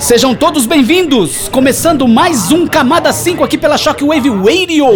[0.00, 1.48] Sejam todos bem-vindos!
[1.48, 4.86] Começando mais um Camada 5 aqui pela Shockwave Radio.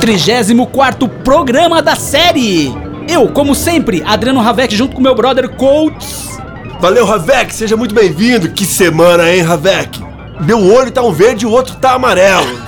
[0.00, 2.72] 34 programa da série.
[3.08, 6.38] Eu, como sempre, Adriano Ravek junto com meu brother Coates.
[6.80, 8.50] Valeu, Ravek, seja muito bem-vindo.
[8.50, 10.02] Que semana, hein, Ravek?
[10.40, 12.63] Meu olho tá um verde e o outro tá amarelo.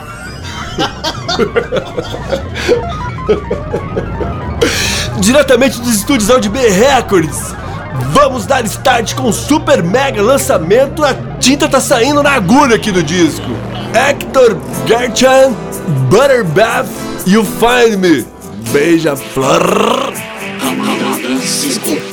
[5.20, 7.54] Diretamente dos estúdios Audi Records,
[8.12, 11.04] vamos dar start com o super mega lançamento.
[11.04, 13.50] A tinta tá saindo na agulha aqui do disco.
[13.94, 15.52] Hector Garchan,
[16.08, 16.88] Butterbath,
[17.26, 18.26] You Find Me.
[18.72, 20.12] Beija-flor.
[21.28, 22.05] Mistakes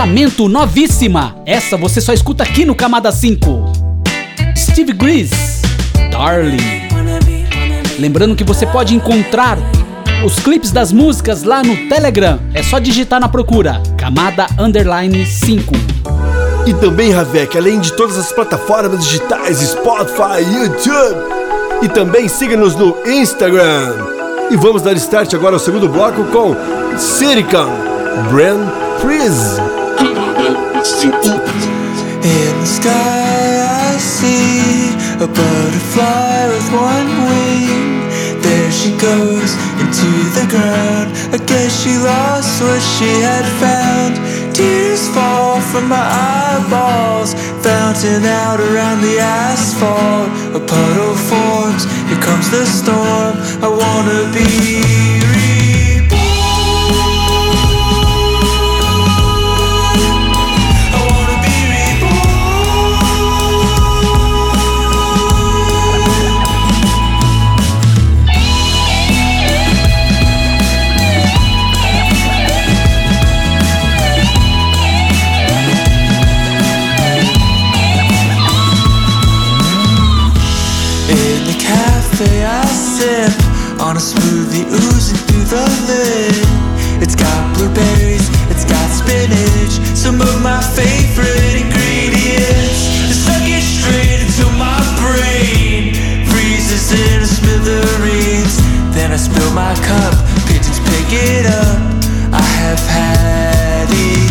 [0.00, 1.36] lançamento novíssima.
[1.44, 3.70] Essa você só escuta aqui no Camada 5.
[4.56, 5.60] Steve Grease,
[6.10, 6.56] Darling.
[7.98, 9.58] Lembrando que você pode encontrar
[10.24, 12.40] os clipes das músicas lá no Telegram.
[12.54, 15.74] É só digitar na procura Camada Underline 5.
[16.66, 21.20] E também, Ravek, além de todas as plataformas digitais, Spotify, YouTube.
[21.82, 23.92] E também siga-nos no Instagram.
[24.50, 26.56] E vamos dar start agora ao segundo bloco com
[26.96, 27.68] Siricam,
[28.30, 28.66] Brand
[28.98, 29.60] Freeze.
[30.80, 30.86] In
[32.56, 38.08] the sky, I see a butterfly with one wing.
[38.40, 41.12] There she goes into the ground.
[41.36, 44.16] I guess she lost what she had found.
[44.54, 50.30] Tears fall from my eyeballs, fountain out around the asphalt.
[50.56, 53.36] A puddle forms, here comes the storm.
[53.60, 55.19] I wanna be
[84.00, 86.32] smoothie oozing through the lid.
[87.02, 92.80] It's got blueberries, it's got spinach, some of my favorite ingredients.
[93.12, 95.94] Suck it straight into my brain,
[96.32, 98.56] freezes in smithereens.
[98.96, 100.14] Then I spill my cup,
[100.48, 101.78] pigeons pick it up.
[102.32, 104.29] I have had enough.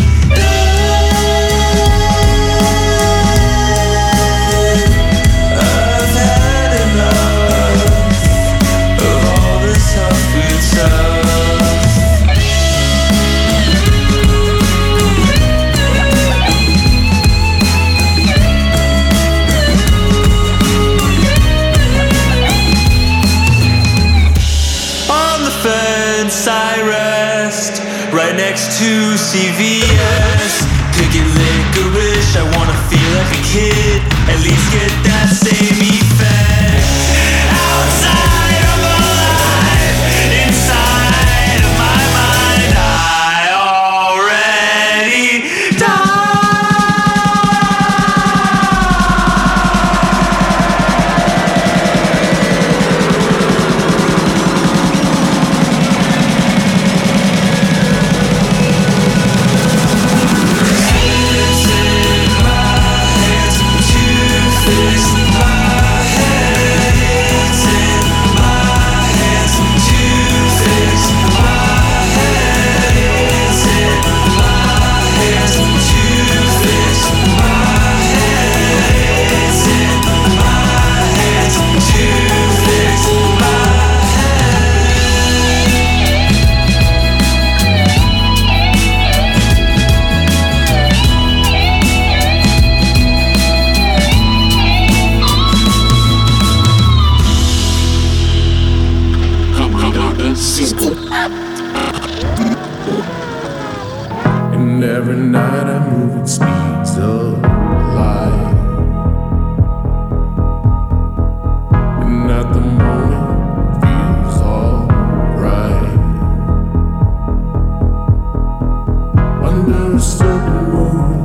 [119.72, 121.19] understood the moon.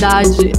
[0.00, 0.57] É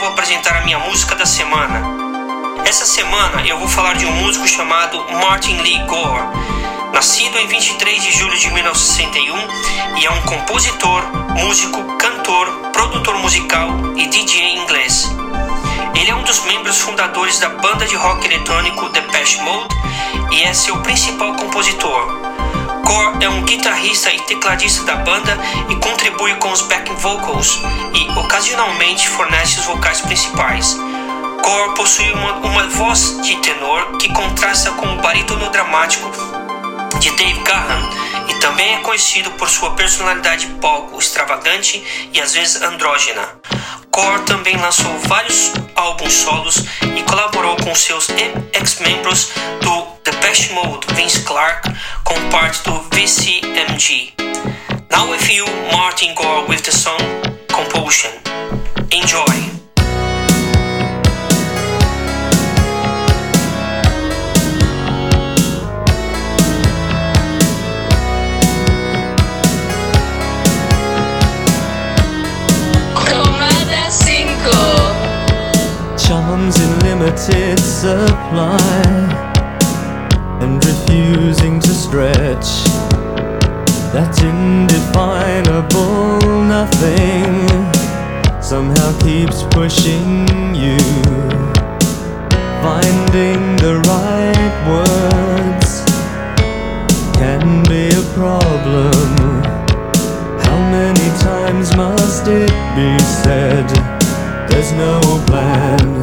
[0.00, 1.82] vou apresentar a minha música da semana.
[2.64, 6.24] Essa semana eu vou falar de um músico chamado Martin Lee Gore.
[6.90, 11.04] Nascido em 23 de julho de 1961 e é um compositor,
[11.38, 15.06] músico, cantor, produtor musical e DJ inglês.
[15.94, 19.76] Ele é um dos membros fundadores da banda de rock eletrônico Depeche Mode
[20.32, 22.29] e é seu principal compositor.
[22.84, 25.38] Core é um guitarrista e tecladista da banda
[25.68, 27.60] e contribui com os backing vocals
[27.94, 30.76] e ocasionalmente fornece os vocais principais.
[31.42, 36.10] Core possui uma, uma voz de tenor que contrasta com o barítono dramático
[36.98, 37.90] de Dave Gahan
[38.28, 43.28] e também é conhecido por sua personalidade palco extravagante e às vezes andrógena.
[43.90, 46.64] Core também lançou vários álbuns solos
[46.96, 48.08] e colaborou com seus
[48.52, 49.30] ex-membros
[49.62, 49.89] do
[50.20, 51.72] Depeche Mode, Vince Clarke,
[52.04, 54.12] como parte do VCMG.
[54.90, 57.00] Now with you, Martin Gore with the song
[57.48, 58.10] Compulsion.
[58.92, 59.24] Enjoy!
[72.94, 75.96] Comanda 5.
[75.96, 79.29] charms in limited supply
[80.42, 82.64] and refusing to stretch
[83.92, 87.46] that indefinable nothing
[88.42, 90.78] somehow keeps pushing you
[92.62, 95.70] finding the right words
[97.14, 98.92] can be a problem
[100.44, 104.00] how many times must it be said
[104.50, 106.00] there's no plan.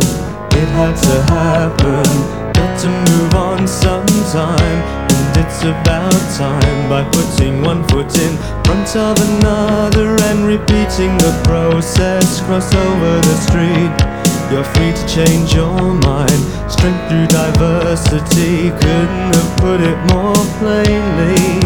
[0.53, 2.36] It had to happen.
[2.57, 4.79] Got to move on sometime,
[5.13, 11.33] and it's about time by putting one foot in front of another and repeating the
[11.45, 12.41] process.
[12.41, 13.93] Cross over the street.
[14.49, 16.41] You're free to change your mind.
[16.71, 18.71] Strength through diversity.
[18.71, 21.59] Couldn't have put it more plainly.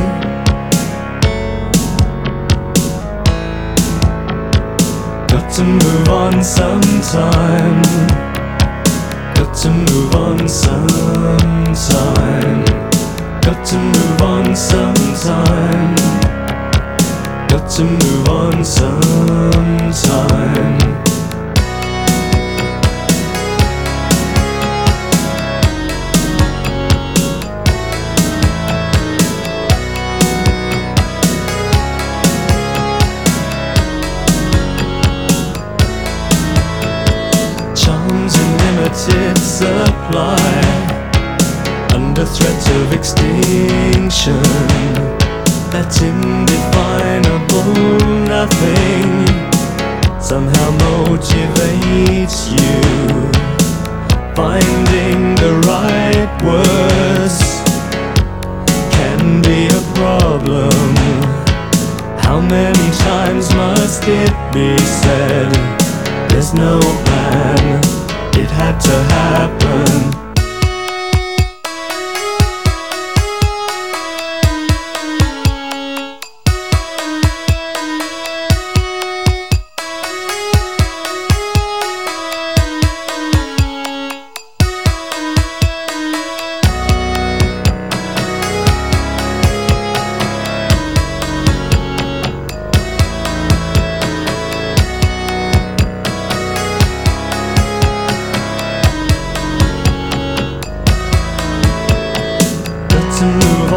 [5.27, 8.30] Got to move on sometime.
[9.41, 10.93] Got to move on sometime.
[13.41, 15.95] Got to move on sometime.
[17.49, 19.31] Got to move on sometime.
[38.81, 39.30] Limited
[39.61, 40.61] supply
[41.93, 44.41] under threat of extinction.
[45.73, 47.75] That indefinable
[48.35, 49.11] nothing
[50.19, 52.79] somehow motivates you.
[54.35, 57.37] Finding the right words
[58.97, 60.73] can be a problem.
[62.25, 65.51] How many times must it be said?
[66.29, 67.81] There's no plan,
[68.41, 70.30] it had to happen.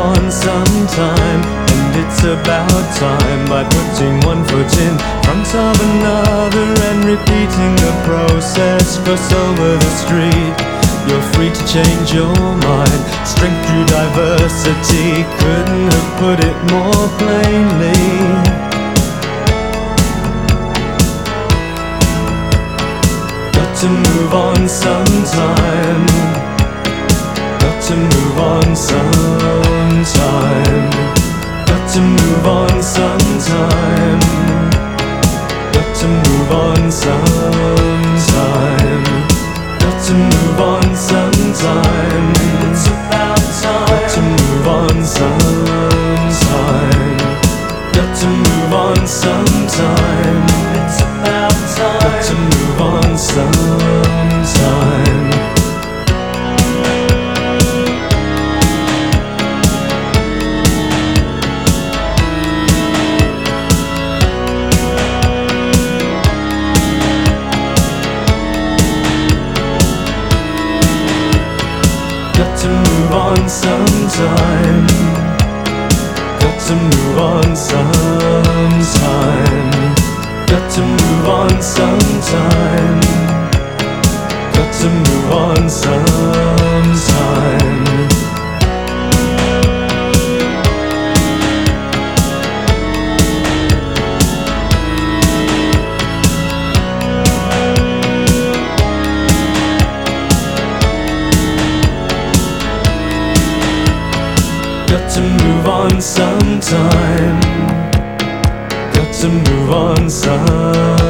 [0.04, 1.40] On sometime,
[1.72, 7.92] and it's about time by putting one foot in front of another and repeating the
[8.04, 8.98] process.
[9.04, 10.54] Cross over the street.
[11.08, 12.36] You're free to change your
[12.68, 13.00] mind.
[13.24, 15.24] Strength through diversity.
[15.40, 18.04] Couldn't have put it more plainly.
[23.56, 26.53] Got to move on sometime.
[27.94, 30.10] To move on sometime.
[31.64, 34.20] Got to move on sometime.
[35.72, 37.84] Got to move on sometime.
[39.78, 42.32] Got to move on sometime.
[42.66, 43.86] It's about time.
[43.86, 46.18] Got to move on sometime.
[47.94, 50.46] Got to move on sometime.
[50.82, 52.00] It's about time.
[52.02, 53.63] Got to move on sometime.
[73.54, 74.86] Sometime.
[76.40, 78.44] Got to move on sometime.
[80.50, 83.00] Got to move on sometime.
[84.54, 86.13] Got to move on sometime.
[106.04, 107.40] Sometime.
[108.92, 111.04] Got to move on sometime.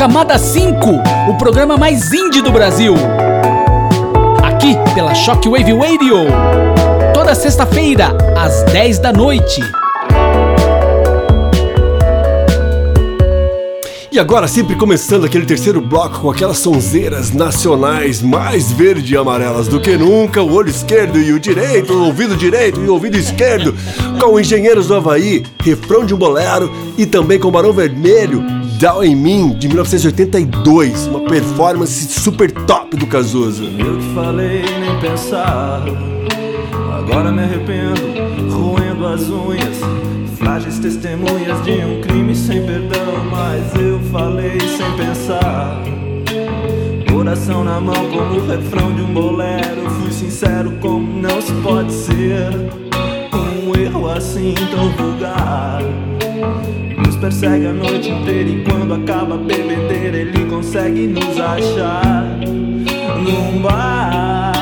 [0.00, 0.78] Camada 5,
[1.28, 2.94] o programa mais indie do Brasil.
[4.42, 6.16] Aqui pela Shockwave Radio.
[7.12, 9.60] Toda sexta-feira, às 10 da noite.
[14.10, 19.68] E agora, sempre começando aquele terceiro bloco com aquelas sonzeiras nacionais mais verde e amarelas
[19.68, 23.18] do que nunca, o olho esquerdo e o direito, o ouvido direito e o ouvido
[23.18, 23.76] esquerdo,
[24.18, 29.14] com Engenheiros do Havaí, refrão de um bolero e também com Barão Vermelho, Down em
[29.14, 33.62] Mim, de 1982, uma performance super top do Cazuza.
[33.62, 35.82] Eu que falei nem pensar.
[36.90, 38.00] Agora me arrependo,
[38.50, 39.80] roendo as unhas.
[40.38, 43.22] Frágeis testemunhas de um crime sem perdão.
[43.30, 45.76] Mas eu falei sem pensar.
[47.12, 49.90] Coração na mão, como o refrão de um bolero.
[50.00, 52.48] Fui sincero, como não se pode ser.
[53.34, 55.82] Um erro assim tão vulgar.
[57.20, 62.24] Persegue a noite inteira e quando acaba a bebedeira ele consegue nos achar
[63.22, 64.54] num bar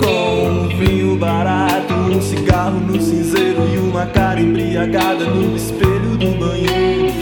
[0.00, 6.38] com um vinho barato, um cigarro no cinzeiro e uma cara embriagada no espelho do
[6.38, 7.12] banheiro.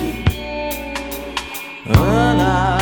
[1.99, 2.79] Ana,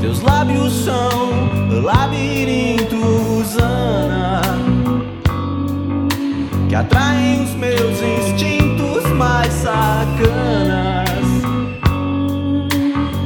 [0.00, 1.30] teus lábios são
[1.82, 4.42] labirintos, Ana
[6.68, 8.71] que atraem os meus instintos
[9.22, 11.28] mais sacanas.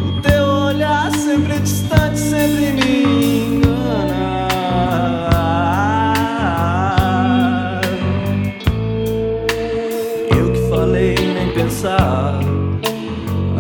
[0.07, 3.81] O teu olhar sempre distante, sempre me engana.
[10.37, 12.41] Eu que falei nem pensar,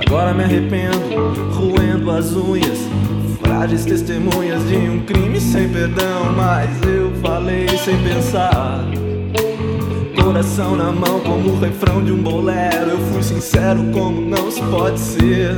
[0.06, 2.86] agora me arrependo, roendo as unhas.
[3.40, 8.84] Frágeis testemunhas de um crime sem perdão, mas eu falei sem pensar
[10.26, 12.90] coração na mão como o refrão de um bolero.
[12.90, 15.52] Eu fui sincero como não se pode ser.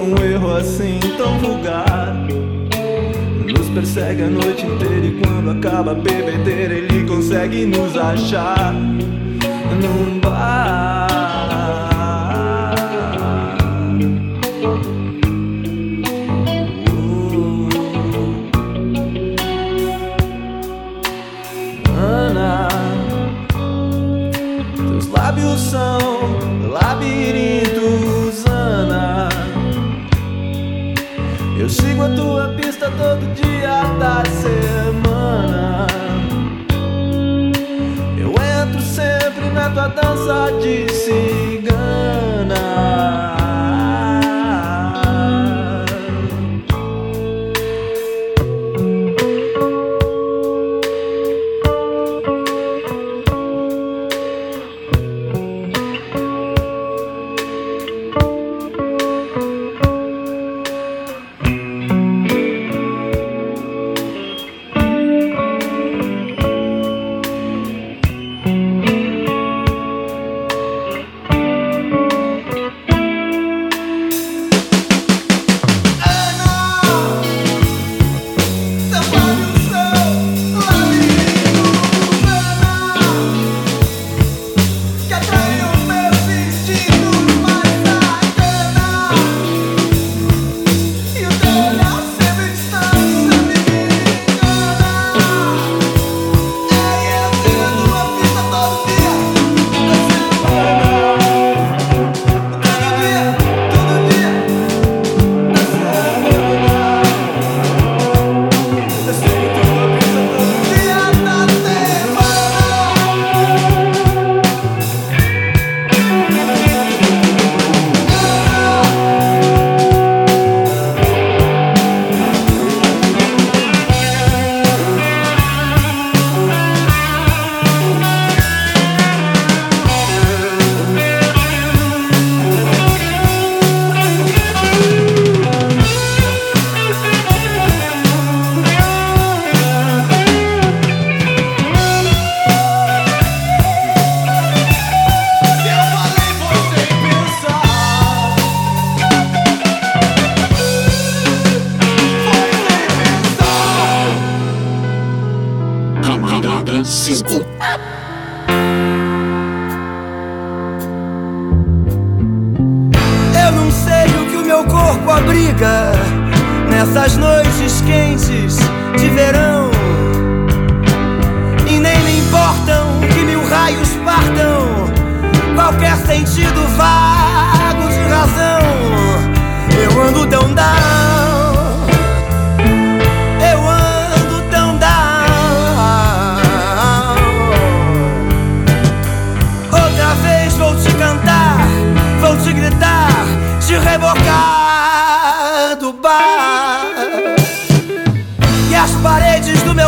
[0.00, 2.14] Um erro assim tão vulgar.
[3.52, 8.72] Nos persegue a noite inteira e quando acaba a bebedeira Ele consegue nos achar.
[8.72, 10.97] Num bar
[32.96, 35.86] todo dia da semana.
[38.16, 41.27] Eu entro sempre na tua dança de cigana.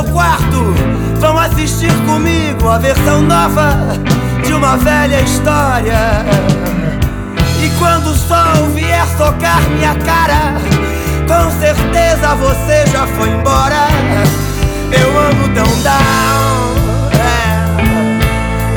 [0.00, 0.74] Meu quarto
[1.18, 3.76] vão assistir comigo a versão nova
[4.42, 6.24] de uma velha história.
[7.62, 10.54] E quando o sol vier socar minha cara,
[11.28, 13.88] com certeza você já foi embora.
[14.90, 17.10] Eu ando tão down,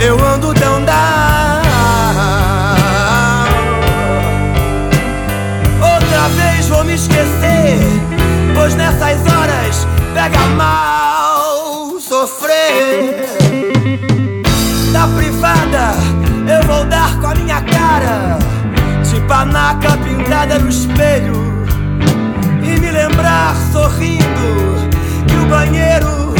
[0.01, 0.93] é, eu ando tão down.
[5.81, 7.79] Outra vez vou me esquecer,
[8.53, 11.02] pois nessas horas pega mal
[12.13, 13.25] sofrer.
[14.91, 15.95] Da privada
[16.47, 18.37] eu vou dar com a minha cara,
[19.09, 21.65] de panaca pintada no espelho,
[22.61, 24.89] e me lembrar sorrindo
[25.27, 26.35] que o banheiro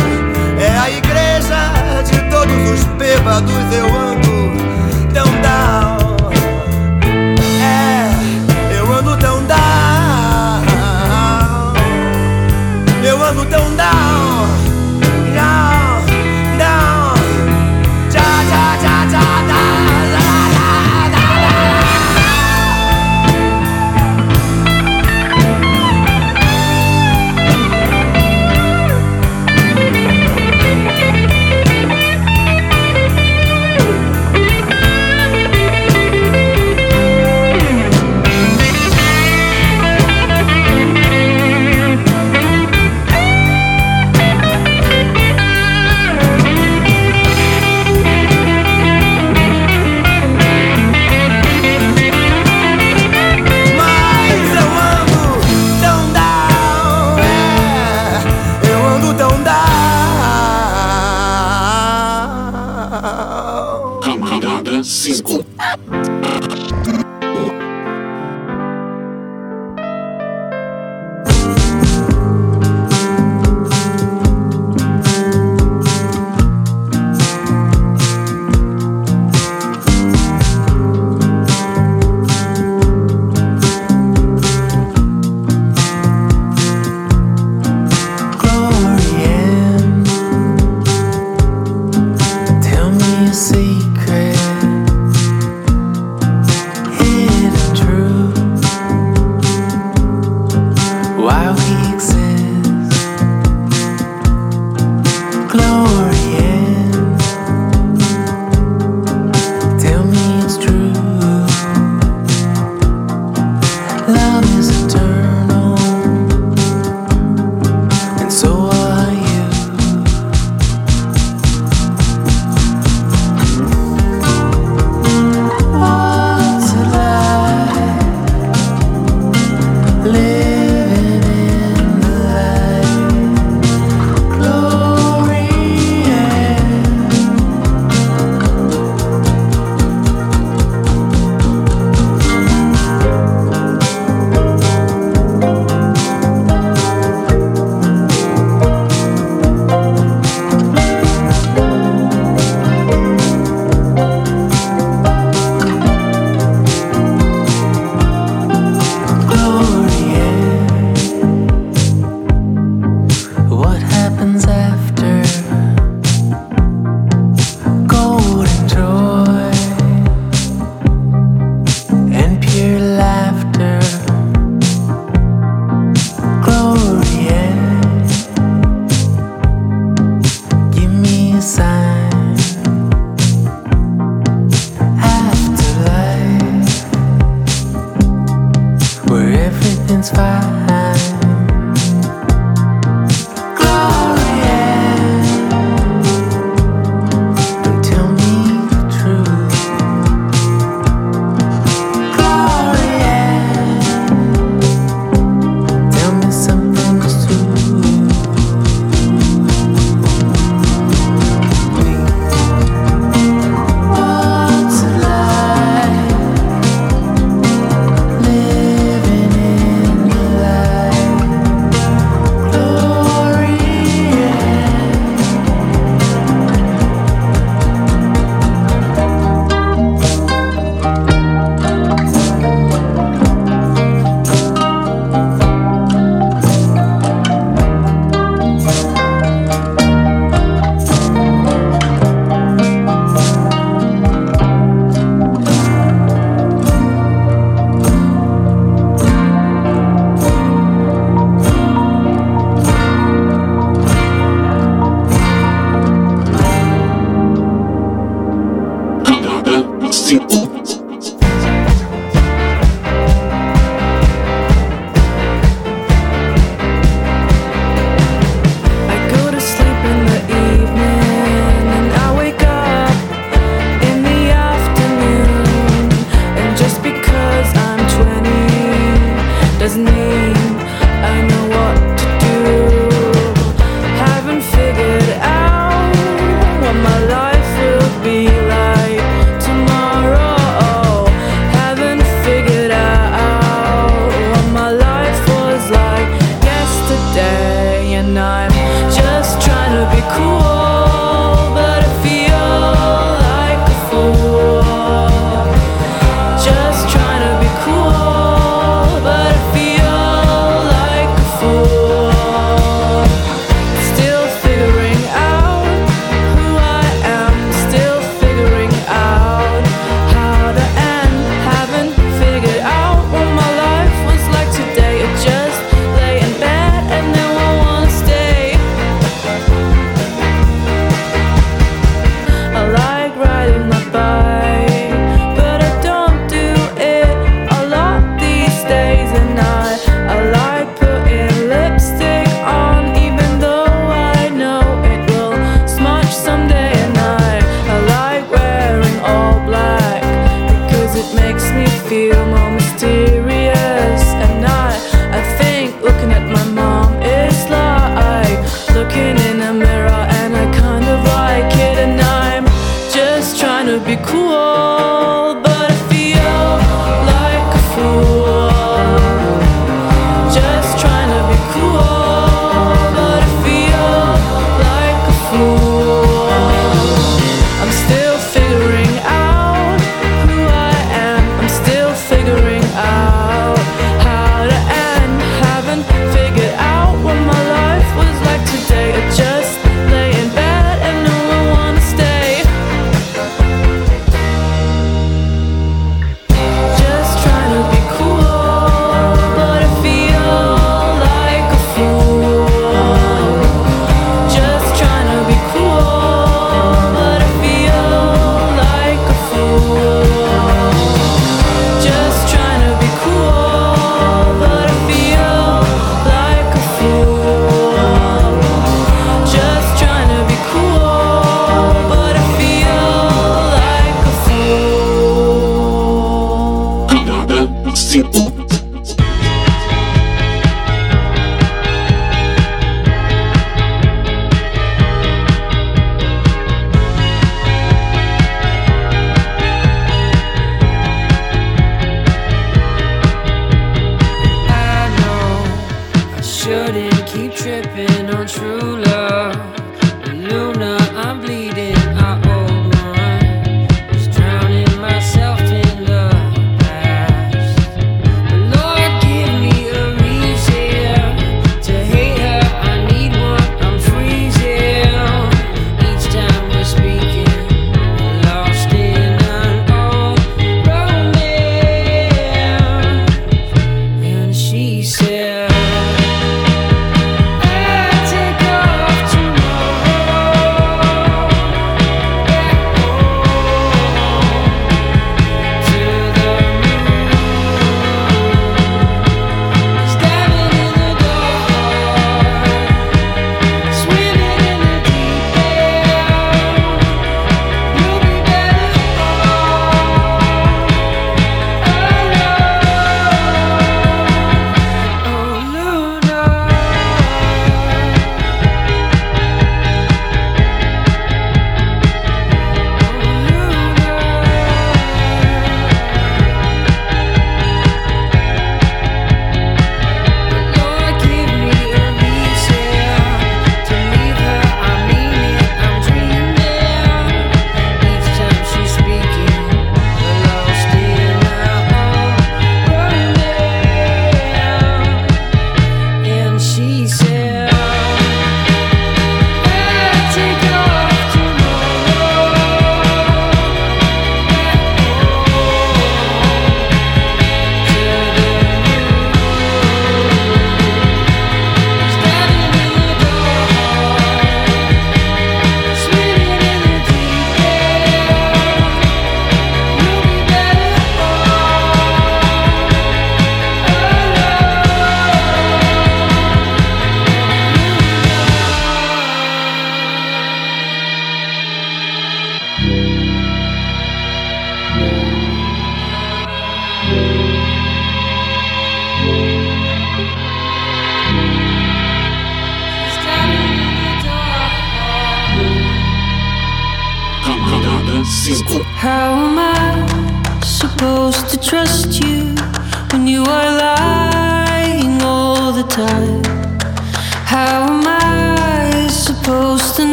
[0.60, 3.66] é a igreja de todos os bêbados.
[3.72, 4.52] Eu ando
[5.12, 6.18] tão down.
[7.64, 10.64] É, eu ando tão down.
[13.04, 13.64] Eu ando tão.
[13.74, 14.33] Down,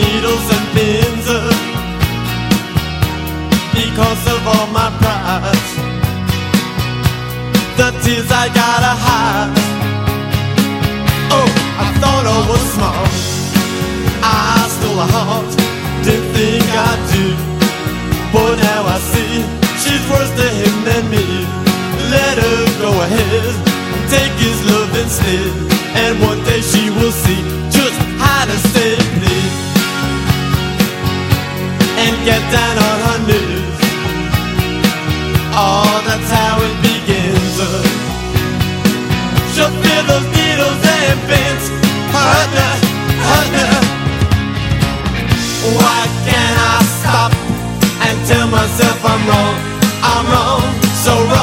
[0.00, 1.26] needles and pins,
[3.76, 5.66] because of all my pride,
[7.78, 9.52] the tears I gotta hide.
[11.36, 11.50] Oh,
[11.84, 13.14] I thought I was smart.
[14.22, 15.50] I stole a heart,
[16.04, 17.26] didn't think I'd do.
[18.32, 19.34] But now I see
[19.82, 21.26] she's worse to him than me.
[22.14, 23.52] Let her go ahead,
[24.14, 25.50] take his love instead.
[26.02, 27.59] And one day she will see
[32.30, 33.78] get down on her knees.
[35.62, 37.56] Oh, that's how it begins.
[39.52, 41.64] She'll feel those needles and pins
[42.14, 42.76] hurt her.
[45.78, 47.32] Why can't I stop
[48.06, 49.56] and tell myself I'm wrong?
[50.12, 50.64] I'm wrong,
[51.04, 51.39] so wrong.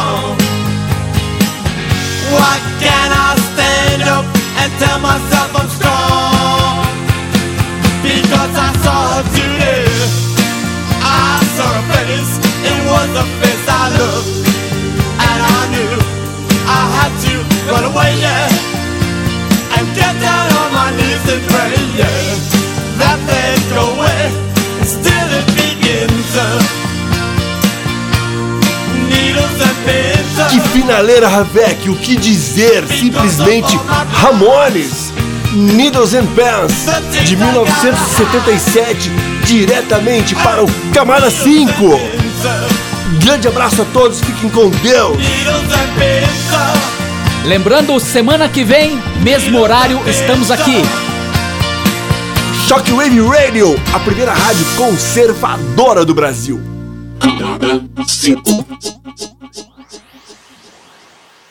[30.50, 32.86] Que finaleira, Ravek, o que dizer?
[32.88, 33.78] Simplesmente
[34.14, 35.12] Ramones,
[35.54, 36.86] Needles and Pants,
[37.26, 39.12] de 1977,
[39.46, 41.68] diretamente para o Camada 5.
[43.24, 45.18] Grande abraço a todos, fiquem com Deus.
[47.46, 50.82] Lembrando, semana que vem, mesmo horário, estamos aqui.
[52.68, 56.62] Shockwave Radio, a primeira rádio conservadora do Brasil.
[57.20, 59.37] Camada 5.